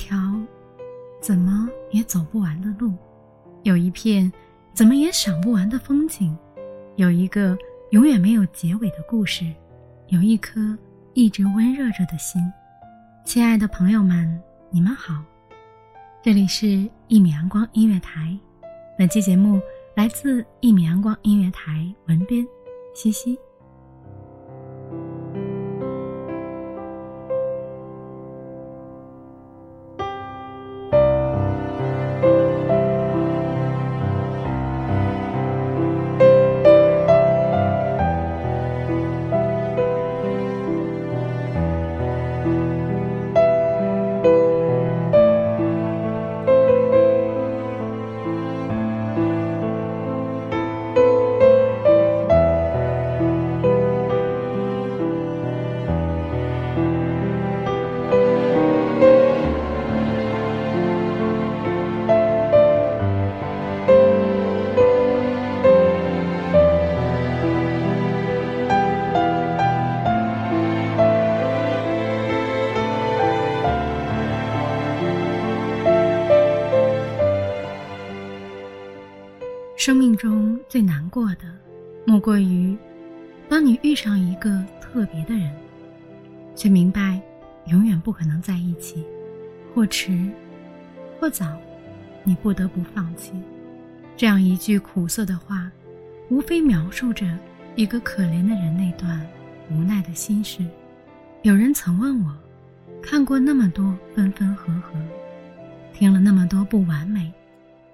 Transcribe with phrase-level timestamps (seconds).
[0.00, 0.16] 条
[1.20, 2.94] 怎么也走不完的路，
[3.64, 4.32] 有一片
[4.72, 6.34] 怎么也赏不完的风景，
[6.96, 7.56] 有一个
[7.90, 9.44] 永远没有结尾的故事，
[10.08, 10.76] 有一颗
[11.12, 12.40] 一直温热着的心。
[13.26, 15.22] 亲爱的朋友们，你们好，
[16.22, 16.66] 这里是
[17.08, 18.38] 《一米阳光音乐台》，
[18.96, 19.60] 本期节目
[19.94, 21.72] 来自《一米阳光音乐台》
[22.08, 22.46] 文编
[22.94, 23.38] 西西。
[79.80, 81.50] 生命中最难过的，
[82.04, 82.76] 莫过于，
[83.48, 85.50] 当你遇上一个特别的人，
[86.54, 87.18] 却明白
[87.64, 89.02] 永远不可能在一起，
[89.74, 90.28] 或迟，
[91.18, 91.56] 或早，
[92.24, 93.32] 你不得不放弃。
[94.18, 95.72] 这样一句苦涩的话，
[96.28, 97.26] 无非描述着
[97.74, 99.26] 一个可怜的人那段
[99.70, 100.62] 无奈的心事。
[101.40, 102.36] 有人曾问我，
[103.00, 104.92] 看过那么多分分合合，
[105.94, 107.32] 听了那么多不完美，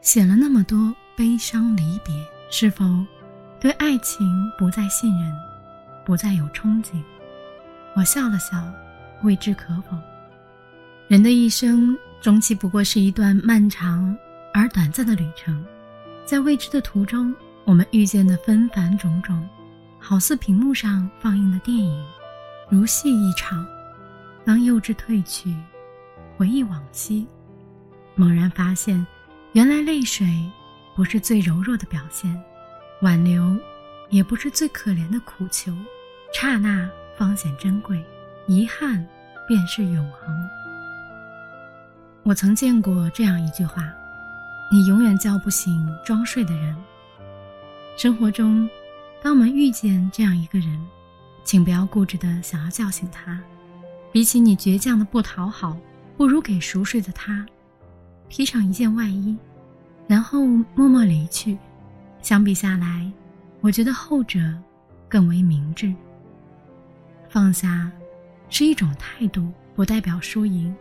[0.00, 0.92] 写了那么多。
[1.16, 2.14] 悲伤离别，
[2.50, 2.84] 是否
[3.58, 5.34] 对爱情不再信任，
[6.04, 7.02] 不再有憧憬？
[7.94, 8.62] 我笑了笑，
[9.22, 9.96] 未知可否。
[11.08, 14.14] 人的一生终其不过是一段漫长
[14.52, 15.64] 而短暂的旅程，
[16.26, 17.34] 在未知的途中，
[17.64, 19.48] 我们遇见的纷繁种种，
[19.98, 22.04] 好似屏幕上放映的电影，
[22.68, 23.66] 如戏一场。
[24.44, 25.56] 当幼稚褪去，
[26.36, 27.26] 回忆往昔，
[28.14, 29.04] 猛然发现，
[29.52, 30.26] 原来泪水。
[30.96, 32.42] 不是最柔弱的表现，
[33.02, 33.54] 挽留，
[34.08, 35.70] 也不是最可怜的苦求，
[36.32, 38.02] 刹那方显珍贵，
[38.46, 39.06] 遗憾
[39.46, 40.34] 便是永恒。
[42.22, 43.92] 我曾见过这样一句话：
[44.72, 46.74] 你永远叫不醒装睡的人。
[47.98, 48.66] 生活中，
[49.22, 50.82] 当我们遇见这样一个人，
[51.44, 53.38] 请不要固执的想要叫醒他，
[54.10, 55.76] 比起你倔强的不讨好，
[56.16, 57.44] 不如给熟睡的他
[58.30, 59.36] 披上一件外衣。
[60.06, 60.44] 然后
[60.74, 61.58] 默默离去，
[62.22, 63.10] 相比下来，
[63.60, 64.38] 我觉得后者
[65.08, 65.92] 更为明智。
[67.28, 67.90] 放下
[68.48, 70.72] 是一种态度，不代表输赢；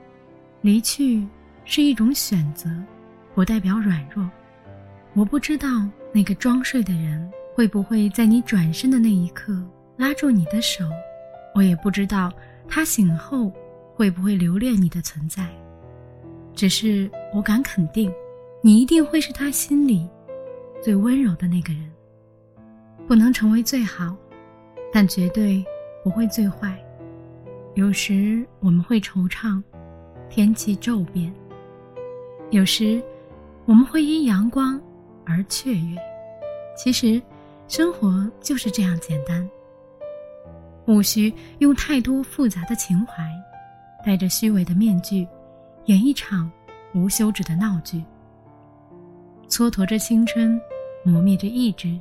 [0.62, 1.28] 离去
[1.66, 2.70] 是一种选择，
[3.34, 4.30] 不代表软弱。
[5.14, 5.68] 我不知道
[6.14, 9.60] 那个装睡的人会不会在你转身的那一刻
[9.98, 10.86] 拉住你的手，
[11.56, 12.32] 我也不知道
[12.68, 13.52] 他醒后
[13.96, 15.50] 会不会留恋你的存在。
[16.54, 18.12] 只是我敢肯定。
[18.66, 20.10] 你一定会是他心里
[20.82, 21.88] 最温柔的那个人，
[23.08, 24.18] 不能成为最好，
[24.92, 25.64] 但绝对
[26.04, 26.76] 不会最坏。
[27.76, 29.62] 有时我们会惆怅，
[30.32, 31.32] 天气骤变；
[32.50, 33.00] 有时
[33.66, 34.82] 我们会因阳光
[35.28, 35.96] 而雀跃。
[36.76, 37.22] 其实，
[37.68, 39.48] 生活就是这样简单，
[40.88, 43.24] 无需用太多复杂的情怀，
[44.04, 45.28] 戴着虚伪的面具，
[45.86, 46.52] 演一场
[46.96, 48.04] 无休止的闹剧。
[49.48, 50.60] 蹉跎着青春，
[51.04, 51.98] 磨灭着意志，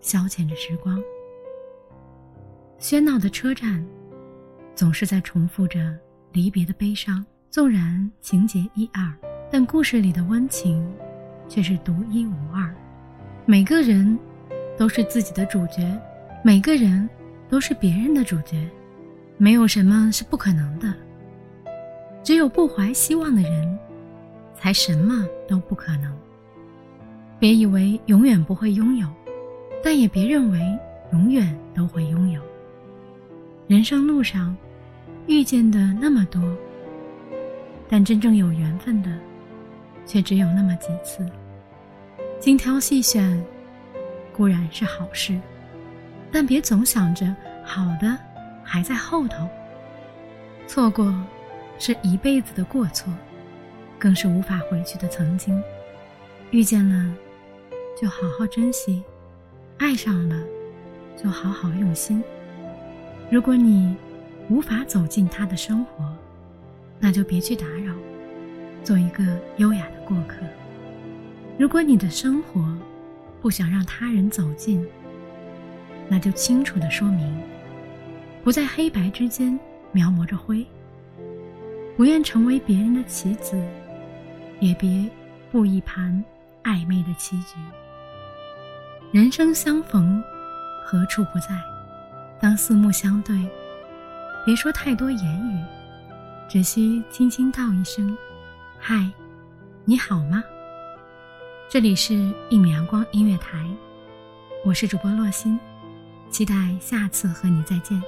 [0.00, 1.00] 消遣着时光。
[2.78, 3.84] 喧闹的车站，
[4.74, 5.96] 总是在重复着
[6.32, 7.24] 离别的悲伤。
[7.50, 9.10] 纵然情节一二，
[9.50, 10.86] 但故事里的温情，
[11.48, 12.74] 却是独一无二。
[13.46, 14.18] 每个人
[14.76, 15.98] 都是自己的主角，
[16.44, 17.08] 每个人
[17.48, 18.68] 都是别人的主角，
[19.38, 20.92] 没有什么是不可能的。
[22.22, 23.78] 只有不怀希望的人，
[24.54, 26.14] 才什么都不可能。
[27.38, 29.06] 别以为永远不会拥有，
[29.82, 30.60] 但也别认为
[31.12, 32.42] 永远都会拥有。
[33.68, 34.56] 人生路上，
[35.26, 36.42] 遇见的那么多，
[37.88, 39.16] 但真正有缘分的，
[40.04, 41.24] 却只有那么几次。
[42.40, 43.44] 精挑细选
[44.32, 45.38] 固然是好事，
[46.32, 48.18] 但别总想着好的
[48.64, 49.48] 还在后头。
[50.66, 51.14] 错过
[51.78, 53.12] 是一辈子的过错，
[53.98, 55.62] 更是无法回去的曾经。
[56.50, 57.14] 遇见了，
[58.00, 59.02] 就好好珍惜；
[59.76, 60.44] 爱上了，
[61.16, 62.22] 就好好用心。
[63.28, 63.96] 如果你
[64.48, 66.04] 无法走进他的生活，
[67.00, 67.92] 那就别去打扰，
[68.84, 69.24] 做一个
[69.56, 70.36] 优雅的过客。
[71.58, 72.64] 如果你的生活
[73.42, 74.86] 不想让他人走进，
[76.08, 77.36] 那就清楚的说明，
[78.44, 79.58] 不在黑白之间
[79.90, 80.64] 描摹着灰。
[81.96, 83.60] 不愿成为别人的棋子，
[84.60, 85.04] 也别
[85.50, 86.24] 布一盘
[86.62, 87.56] 暧昧的棋局。
[89.10, 90.22] 人生相逢，
[90.84, 91.48] 何处不在？
[92.38, 93.34] 当四目相对，
[94.44, 95.64] 别说太多言语，
[96.46, 98.14] 只需轻轻道一声
[98.78, 99.10] ：“嗨，
[99.86, 100.44] 你好吗？”
[101.70, 102.12] 这里是
[102.50, 103.56] 《一米阳光音乐台》，
[104.62, 105.58] 我是主播洛心，
[106.28, 107.98] 期待下次和你再见。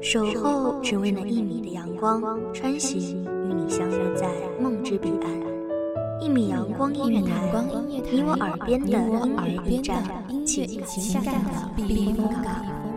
[0.00, 2.22] 守候只为那一米的阳光，
[2.54, 3.22] 穿行
[3.70, 4.26] 相约在
[4.60, 5.30] 梦之彼岸。
[6.20, 10.02] 一米阳光音乐台，你我耳边的音乐驿站，
[10.44, 12.89] 情感的避风港。